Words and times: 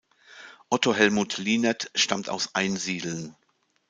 Otto 0.71 0.95
Hellmut 0.95 1.37
Lienert 1.37 1.91
stammt 1.93 2.27
aus 2.27 2.55
Einsiedeln. 2.55 3.35